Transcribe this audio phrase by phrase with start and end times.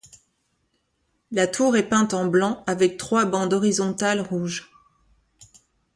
[1.29, 4.67] La tour est peinte en blanc avec trois bandes horizontales rouges.